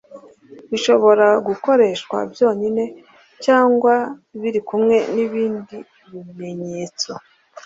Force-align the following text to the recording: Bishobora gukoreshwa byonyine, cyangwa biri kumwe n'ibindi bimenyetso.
Bishobora 0.71 1.27
gukoreshwa 1.47 2.17
byonyine, 2.31 2.83
cyangwa 3.45 3.93
biri 4.41 4.59
kumwe 4.67 4.95
n'ibindi 5.13 5.77
bimenyetso. 6.37 7.11